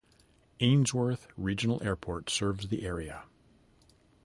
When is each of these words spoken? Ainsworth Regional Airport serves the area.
Ainsworth 0.59 1.27
Regional 1.37 1.79
Airport 1.83 2.27
serves 2.31 2.69
the 2.69 2.83
area. 2.87 3.25